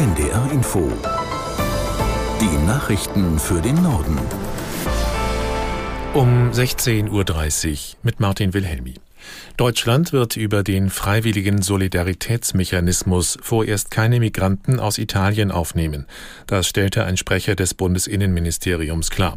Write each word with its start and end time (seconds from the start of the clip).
NDR 0.00 0.50
Info. 0.50 0.90
Die 2.40 2.66
Nachrichten 2.66 3.38
für 3.38 3.60
den 3.60 3.82
Norden. 3.82 4.18
Um 6.14 6.50
16.30 6.52 7.10
Uhr 7.10 7.98
mit 8.02 8.18
Martin 8.18 8.54
Wilhelmi. 8.54 8.94
Deutschland 9.58 10.14
wird 10.14 10.38
über 10.38 10.62
den 10.62 10.88
freiwilligen 10.88 11.60
Solidaritätsmechanismus 11.60 13.36
vorerst 13.42 13.90
keine 13.90 14.20
Migranten 14.20 14.80
aus 14.80 14.96
Italien 14.96 15.50
aufnehmen. 15.50 16.06
Das 16.46 16.66
stellte 16.66 17.04
ein 17.04 17.18
Sprecher 17.18 17.54
des 17.54 17.74
Bundesinnenministeriums 17.74 19.10
klar. 19.10 19.36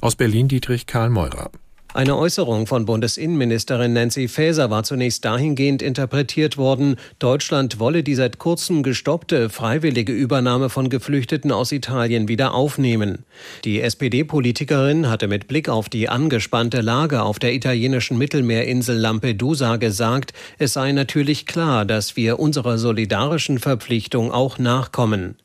Aus 0.00 0.14
Berlin 0.14 0.46
Dietrich 0.46 0.86
Karl 0.86 1.10
Meurer. 1.10 1.50
Eine 1.96 2.18
Äußerung 2.18 2.66
von 2.66 2.84
Bundesinnenministerin 2.84 3.94
Nancy 3.94 4.28
Faeser 4.28 4.68
war 4.68 4.82
zunächst 4.82 5.24
dahingehend 5.24 5.80
interpretiert 5.80 6.58
worden, 6.58 6.96
Deutschland 7.18 7.78
wolle 7.78 8.02
die 8.02 8.14
seit 8.14 8.38
kurzem 8.38 8.82
gestoppte 8.82 9.48
freiwillige 9.48 10.12
Übernahme 10.12 10.68
von 10.68 10.90
Geflüchteten 10.90 11.50
aus 11.52 11.72
Italien 11.72 12.28
wieder 12.28 12.52
aufnehmen. 12.52 13.24
Die 13.64 13.80
SPD-Politikerin 13.80 15.08
hatte 15.08 15.26
mit 15.26 15.48
Blick 15.48 15.70
auf 15.70 15.88
die 15.88 16.10
angespannte 16.10 16.82
Lage 16.82 17.22
auf 17.22 17.38
der 17.38 17.54
italienischen 17.54 18.18
Mittelmeerinsel 18.18 18.98
Lampedusa 18.98 19.76
gesagt, 19.76 20.34
es 20.58 20.74
sei 20.74 20.92
natürlich 20.92 21.46
klar, 21.46 21.86
dass 21.86 22.14
wir 22.14 22.38
unserer 22.38 22.76
solidarischen 22.76 23.58
Verpflichtung 23.58 24.32
auch 24.32 24.58
nachkommen. 24.58 25.36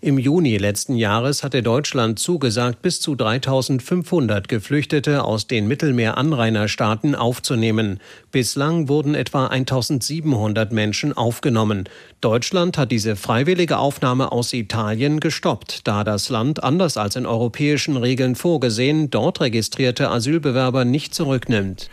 Im 0.00 0.18
Juni 0.18 0.56
letzten 0.56 0.94
Jahres 0.94 1.42
hatte 1.42 1.62
Deutschland 1.62 2.18
zugesagt, 2.18 2.82
bis 2.82 3.00
zu 3.00 3.14
3500 3.14 4.48
Geflüchtete 4.48 5.24
aus 5.24 5.46
den 5.46 5.68
Mittelmeeranrainerstaaten 5.68 7.14
aufzunehmen. 7.14 8.00
Bislang 8.30 8.88
wurden 8.88 9.14
etwa 9.14 9.46
1700 9.46 10.72
Menschen 10.72 11.16
aufgenommen. 11.16 11.88
Deutschland 12.20 12.78
hat 12.78 12.92
diese 12.92 13.16
freiwillige 13.16 13.78
Aufnahme 13.78 14.32
aus 14.32 14.52
Italien 14.52 15.20
gestoppt, 15.20 15.86
da 15.86 16.04
das 16.04 16.28
Land 16.28 16.62
anders 16.62 16.96
als 16.96 17.16
in 17.16 17.26
europäischen 17.26 17.96
Regeln 17.96 18.34
vorgesehen 18.34 19.10
dort 19.10 19.40
registrierte 19.40 20.10
Asylbewerber 20.10 20.84
nicht 20.84 21.14
zurücknimmt. 21.14 21.88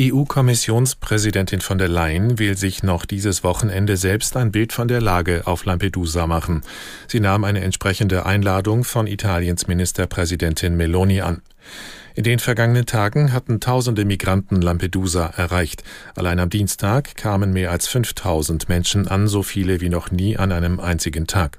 EU-Kommissionspräsidentin 0.00 1.60
von 1.60 1.76
der 1.76 1.88
Leyen 1.88 2.38
will 2.38 2.56
sich 2.56 2.82
noch 2.82 3.04
dieses 3.04 3.44
Wochenende 3.44 3.98
selbst 3.98 4.38
ein 4.38 4.50
Bild 4.50 4.72
von 4.72 4.88
der 4.88 5.02
Lage 5.02 5.42
auf 5.44 5.66
Lampedusa 5.66 6.26
machen. 6.26 6.62
Sie 7.08 7.20
nahm 7.20 7.44
eine 7.44 7.60
entsprechende 7.60 8.24
Einladung 8.24 8.84
von 8.84 9.06
Italiens 9.06 9.68
Ministerpräsidentin 9.68 10.78
Meloni 10.78 11.20
an. 11.20 11.42
In 12.14 12.24
den 12.24 12.38
vergangenen 12.38 12.86
Tagen 12.86 13.34
hatten 13.34 13.60
tausende 13.60 14.06
Migranten 14.06 14.62
Lampedusa 14.62 15.26
erreicht. 15.36 15.84
Allein 16.14 16.40
am 16.40 16.48
Dienstag 16.48 17.14
kamen 17.16 17.52
mehr 17.52 17.70
als 17.70 17.86
5000 17.86 18.70
Menschen 18.70 19.08
an, 19.08 19.28
so 19.28 19.42
viele 19.42 19.82
wie 19.82 19.90
noch 19.90 20.10
nie 20.10 20.38
an 20.38 20.52
einem 20.52 20.80
einzigen 20.80 21.26
Tag. 21.26 21.58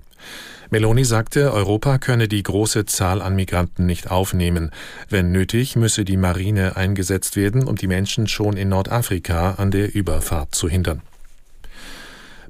Meloni 0.70 1.06
sagte, 1.06 1.54
Europa 1.54 2.00
könne 2.00 2.28
die 2.28 2.42
große 2.42 2.86
Zahl 2.86 3.22
an 3.22 3.36
Migranten 3.36 3.86
nicht 3.86 4.10
aufnehmen. 4.10 4.72
Wenn 5.08 5.32
nötig, 5.32 5.76
müsse 5.76 6.04
die 6.04 6.18
Marine 6.18 6.76
eingesetzt 6.76 7.36
werden, 7.36 7.66
um 7.66 7.76
die 7.76 7.88
Menschen 7.88 8.28
schon 8.28 8.58
in 8.58 8.70
Nordafrika 8.70 9.56
an 9.58 9.70
der 9.70 9.94
Überfahrt 9.94 10.56
zu 10.56 10.68
hindern. 10.68 11.02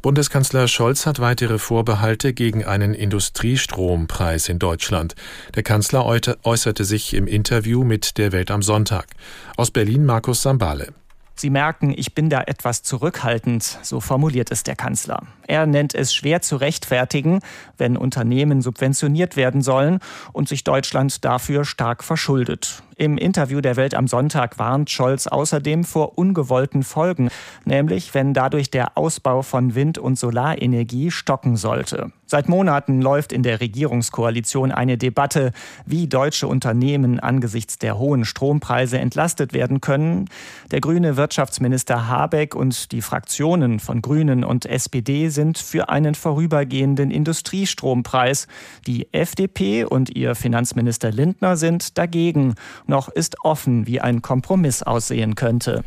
Bundeskanzler 0.01 0.67
Scholz 0.67 1.05
hat 1.05 1.19
weitere 1.19 1.57
Vorbehalte 1.57 2.33
gegen 2.33 2.65
einen 2.65 2.93
Industriestrompreis 2.93 4.49
in 4.49 4.59
Deutschland. 4.59 5.15
Der 5.55 5.63
Kanzler 5.63 6.05
äußerte 6.05 6.83
sich 6.83 7.13
im 7.13 7.25
Interview 7.25 7.85
mit 7.85 8.17
der 8.17 8.33
Welt 8.33 8.51
am 8.51 8.61
Sonntag. 8.61 9.07
Aus 9.55 9.71
Berlin 9.71 10.05
Markus 10.05 10.41
Sambale. 10.41 10.93
Sie 11.35 11.49
merken, 11.49 11.93
ich 11.95 12.13
bin 12.13 12.29
da 12.29 12.41
etwas 12.41 12.83
zurückhaltend, 12.83 13.63
so 13.81 13.99
formuliert 13.99 14.51
es 14.51 14.63
der 14.63 14.75
Kanzler. 14.75 15.23
Er 15.47 15.65
nennt 15.65 15.95
es 15.95 16.13
schwer 16.13 16.41
zu 16.41 16.57
rechtfertigen, 16.57 17.39
wenn 17.77 17.97
Unternehmen 17.97 18.61
subventioniert 18.61 19.35
werden 19.35 19.61
sollen 19.61 19.99
und 20.31 20.47
sich 20.47 20.63
Deutschland 20.63 21.25
dafür 21.25 21.65
stark 21.65 22.03
verschuldet. 22.03 22.83
Im 22.95 23.17
Interview 23.17 23.61
der 23.61 23.75
Welt 23.75 23.95
am 23.95 24.07
Sonntag 24.07 24.59
warnt 24.59 24.91
Scholz 24.91 25.27
außerdem 25.27 25.83
vor 25.83 26.17
ungewollten 26.17 26.83
Folgen, 26.83 27.29
nämlich 27.65 28.13
wenn 28.13 28.33
dadurch 28.33 28.69
der 28.69 28.97
Ausbau 28.97 29.41
von 29.41 29.75
Wind- 29.75 29.97
und 29.97 30.17
Solarenergie 30.17 31.09
stocken 31.09 31.57
sollte. 31.57 32.11
Seit 32.33 32.49
Monaten 32.49 32.99
läuft 32.99 33.31
in 33.31 33.43
der 33.43 33.61
Regierungskoalition 33.61 34.71
eine 34.71 34.97
Debatte, 34.97 35.51
wie 35.85 36.07
deutsche 36.07 36.47
Unternehmen 36.47 37.19
angesichts 37.19 37.77
der 37.77 37.99
hohen 37.99 38.25
Strompreise 38.25 38.97
entlastet 38.97 39.53
werden 39.53 39.81
können. 39.81 40.27
Der 40.71 40.81
grüne 40.81 41.15
Wirtschaftsminister 41.15 42.07
Habeck 42.07 42.55
und 42.55 42.91
die 42.91 43.03
Fraktionen 43.03 43.79
von 43.79 44.01
Grünen 44.01 44.43
und 44.43 44.65
SPD 44.65 45.29
sind 45.29 45.59
für 45.59 45.89
einen 45.89 46.15
vorübergehenden 46.15 47.11
Industriestrompreis. 47.11 48.47
Die 48.87 49.13
FDP 49.13 49.83
und 49.83 50.09
ihr 50.15 50.33
Finanzminister 50.33 51.11
Lindner 51.11 51.55
sind 51.55 51.99
dagegen. 51.99 52.55
Noch 52.87 53.09
ist 53.09 53.35
offen, 53.43 53.85
wie 53.85 54.01
ein 54.01 54.23
Kompromiss 54.23 54.81
aussehen 54.81 55.35
könnte. 55.35 55.83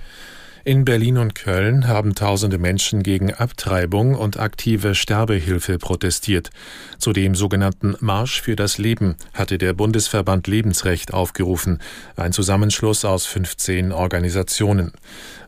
In 0.67 0.85
Berlin 0.85 1.17
und 1.19 1.37
Köln 1.37 1.87
haben 1.87 2.17
tausende 2.17 2.59
Menschen 2.59 3.05
gegen 3.05 3.33
Abtreibung 3.33 4.17
und 4.17 4.37
aktive 4.41 4.97
Sterbehilfe 4.97 5.79
protestiert. 5.79 6.51
Zu 6.99 7.13
dem 7.13 7.37
sogenannten 7.37 7.95
Marsch 8.01 8.43
für 8.43 8.57
das 8.57 8.77
Leben 8.77 9.15
hatte 9.33 9.59
der 9.59 9.75
Bundesverband 9.75 10.49
Lebensrecht 10.49 11.15
aufgerufen, 11.15 11.79
ein 12.17 12.33
Zusammenschluss 12.33 13.05
aus 13.05 13.27
15 13.27 13.93
Organisationen. 13.93 14.91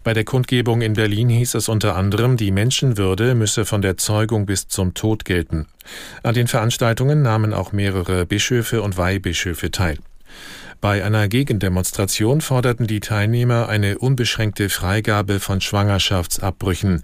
Bei 0.05 0.15
der 0.15 0.23
Kundgebung 0.23 0.83
in 0.83 0.93
Berlin 0.93 1.31
hieß 1.31 1.57
es 1.57 1.69
unter 1.69 1.97
anderem, 1.97 2.37
die 2.37 2.53
Menschenwürde 2.53 3.35
müsse 3.35 3.65
von 3.65 3.83
der 3.83 3.97
Zeugung 3.97 4.47
bis 4.47 4.69
zum 4.69 4.95
Tod 4.95 5.25
gelten. 5.25 5.67
An 6.23 6.35
den 6.35 6.47
Veranstaltungen 6.47 7.23
nahmen 7.23 7.53
auch 7.55 7.73
mehrere 7.73 8.25
Bischöfe 8.25 8.83
und 8.83 8.97
Weihbischöfe 8.97 9.73
teil. 9.73 9.99
Bei 10.81 11.05
einer 11.05 11.27
Gegendemonstration 11.27 12.41
forderten 12.41 12.87
die 12.87 13.01
Teilnehmer 13.01 13.69
eine 13.69 13.99
unbeschränkte 13.99 14.69
Freigabe 14.69 15.41
von 15.41 15.61
Schwangerschaftsabbrüchen. 15.61 17.03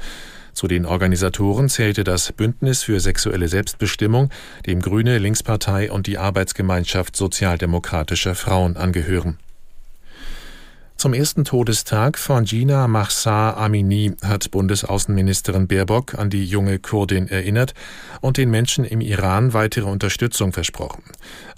Zu 0.53 0.69
den 0.69 0.87
Organisatoren 0.87 1.69
zählte 1.69 2.05
das 2.05 2.31
Bündnis 2.31 2.85
für 2.85 3.01
sexuelle 3.01 3.49
Selbstbestimmung, 3.49 4.31
dem 4.67 4.81
Grüne 4.81 5.19
Linkspartei 5.19 5.91
und 5.91 6.07
die 6.07 6.19
Arbeitsgemeinschaft 6.19 7.17
sozialdemokratischer 7.17 8.37
Frauen 8.37 8.77
angehören. 8.77 9.39
Zum 11.05 11.13
ersten 11.13 11.45
Todestag 11.45 12.17
von 12.17 12.47
Gina 12.47 12.89
Mahsa 12.89 13.51
Amini 13.59 14.15
hat 14.23 14.51
Bundesaußenministerin 14.51 15.69
Baerbock 15.69 16.15
an 16.15 16.31
die 16.31 16.47
junge 16.47 16.79
Kurdin 16.79 17.29
erinnert 17.29 17.75
und 18.23 18.39
den 18.39 18.49
Menschen 18.49 18.87
im 18.87 19.03
Iran 19.03 19.53
weitere 19.53 19.85
Unterstützung 19.85 20.55
versprochen. 20.55 21.03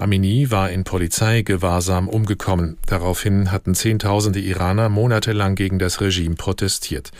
Amini 0.01 0.51
war 0.51 0.71
in 0.71 0.83
Polizeigewahrsam 0.83 2.09
umgekommen. 2.09 2.79
Daraufhin 2.87 3.53
hatten 3.53 3.77
Zehntausende 3.77 4.41
Iraner 4.41 4.89
monatelang 4.89 5.55
gegen 5.55 5.79
das 5.79 6.01
Regime 6.01 6.35
protestiert. 6.35 7.12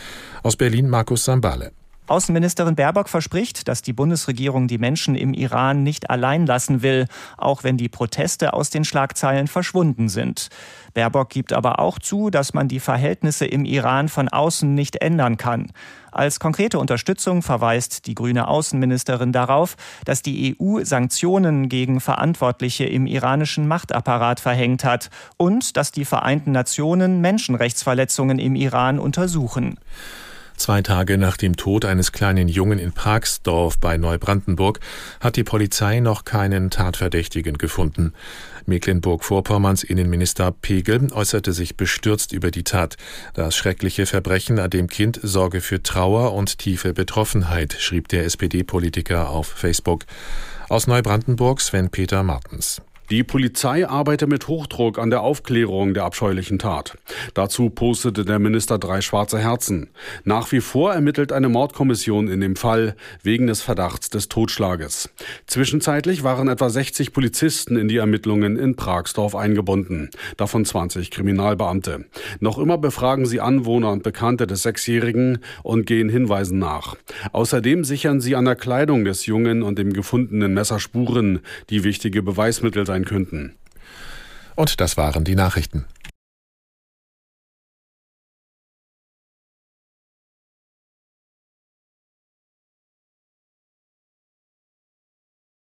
Aus 0.42 0.56
Berlin 0.56 0.88
Markus 0.88 1.26
Sambale. 1.26 1.70
Außenministerin 2.08 2.76
Baerbock 2.76 3.08
verspricht, 3.08 3.68
dass 3.68 3.82
die 3.82 3.92
Bundesregierung 3.92 4.68
die 4.68 4.78
Menschen 4.78 5.14
im 5.14 5.34
Iran 5.34 5.82
nicht 5.82 6.08
allein 6.10 6.46
lassen 6.46 6.82
will, 6.82 7.06
auch 7.36 7.64
wenn 7.64 7.76
die 7.76 7.88
Proteste 7.88 8.54
aus 8.54 8.70
den 8.70 8.84
Schlagzeilen 8.84 9.48
verschwunden 9.48 10.08
sind. 10.08 10.48
Baerbock 10.94 11.28
gibt 11.28 11.52
aber 11.52 11.78
auch 11.78 11.98
zu, 11.98 12.30
dass 12.30 12.54
man 12.54 12.68
die 12.68 12.80
Verhältnisse 12.80 13.44
im 13.44 13.64
Iran 13.64 14.08
von 14.08 14.28
außen 14.28 14.74
nicht 14.74 14.96
ändern 14.96 15.36
kann. 15.36 15.72
Als 16.12 16.40
konkrete 16.40 16.78
Unterstützung 16.78 17.42
verweist 17.42 18.06
die 18.06 18.14
grüne 18.14 18.48
Außenministerin 18.48 19.32
darauf, 19.32 19.76
dass 20.06 20.22
die 20.22 20.56
EU 20.58 20.82
Sanktionen 20.82 21.68
gegen 21.68 22.00
Verantwortliche 22.00 22.84
im 22.84 23.06
iranischen 23.06 23.68
Machtapparat 23.68 24.40
verhängt 24.40 24.84
hat 24.84 25.10
und 25.36 25.76
dass 25.76 25.92
die 25.92 26.06
Vereinten 26.06 26.52
Nationen 26.52 27.20
Menschenrechtsverletzungen 27.20 28.38
im 28.38 28.54
Iran 28.54 28.98
untersuchen. 28.98 29.78
Zwei 30.56 30.82
Tage 30.82 31.18
nach 31.18 31.36
dem 31.36 31.56
Tod 31.56 31.84
eines 31.84 32.12
kleinen 32.12 32.48
Jungen 32.48 32.78
in 32.78 32.92
Pragsdorf 32.92 33.78
bei 33.78 33.98
Neubrandenburg 33.98 34.80
hat 35.20 35.36
die 35.36 35.44
Polizei 35.44 36.00
noch 36.00 36.24
keinen 36.24 36.70
Tatverdächtigen 36.70 37.58
gefunden. 37.58 38.14
Mecklenburg-Vorpommerns 38.64 39.84
Innenminister 39.84 40.50
Pegel 40.50 41.12
äußerte 41.12 41.53
sich 41.53 41.76
bestürzt 41.76 42.32
über 42.32 42.50
die 42.50 42.64
Tat. 42.64 42.97
Das 43.34 43.54
schreckliche 43.54 44.06
Verbrechen 44.06 44.58
an 44.58 44.70
dem 44.70 44.88
Kind 44.88 45.20
sorge 45.22 45.60
für 45.60 45.82
Trauer 45.82 46.32
und 46.32 46.59
tiefe 46.59 46.92
Betroffenheit, 46.94 47.76
schrieb 47.78 48.09
der 48.09 48.24
SPD-Politiker 48.24 49.30
auf 49.30 49.47
Facebook. 49.47 50.04
Aus 50.68 50.86
Neubrandenburg 50.86 51.60
Sven 51.60 51.91
Peter 51.91 52.22
Martens. 52.22 52.80
Die 53.08 53.22
Polizei 53.22 53.88
arbeite 53.88 54.26
mit 54.26 54.48
Hochdruck 54.48 54.98
an 54.98 55.10
der 55.10 55.20
Aufklärung 55.20 55.94
der 55.94 56.03
abscheulichen 56.03 56.58
Tat. 56.58 56.98
Dazu 57.34 57.70
postete 57.70 58.24
der 58.24 58.41
Minister 58.41 58.78
drei 58.78 59.00
schwarze 59.00 59.38
Herzen. 59.38 59.91
Nach 60.24 60.50
wie 60.50 60.60
vor 60.60 60.92
ermittelt 60.92 61.30
eine 61.30 61.48
Mordkommission 61.48 62.26
in 62.26 62.41
dem 62.41 62.56
Fall 62.56 62.97
wegen 63.22 63.47
des 63.47 63.62
Verdachts 63.62 64.10
des 64.10 64.28
Totschlages. 64.28 65.08
Zwischenzeitlich 65.47 66.24
waren 66.24 66.48
etwa 66.48 66.68
60 66.68 67.12
Polizisten 67.12 67.76
in 67.76 67.86
die 67.86 67.98
Ermittlungen 67.98 68.56
in 68.56 68.74
Pragsdorf 68.74 69.36
eingebunden, 69.36 70.10
davon 70.36 70.64
20 70.64 71.12
Kriminalbeamte. 71.12 72.06
Noch 72.41 72.59
immer 72.59 72.76
befragen 72.76 73.26
sie 73.26 73.41
Anwohner 73.41 73.92
und 73.92 74.02
Bekannte 74.02 74.48
des 74.48 74.62
Sechsjährigen 74.62 75.38
und 75.62 75.86
gehen 75.86 76.09
Hinweisen 76.09 76.59
nach. 76.59 76.97
Außerdem 77.32 77.84
sichern 77.84 78.20
sie 78.20 78.34
an 78.34 78.47
der 78.47 78.56
Kleidung 78.56 79.04
des 79.04 79.26
Jungen 79.26 79.62
und 79.62 79.78
dem 79.78 79.92
gefundenen 79.92 80.54
Messer 80.54 80.80
Spuren, 80.80 81.38
die 81.70 81.84
wichtige 81.84 82.24
Beweismittel 82.24 82.84
sein 82.84 82.96
könnten. 83.04 83.54
Und 84.54 84.81
das 84.81 84.97
waren 84.97 85.25
die 85.25 85.34
Nachrichten. 85.34 85.84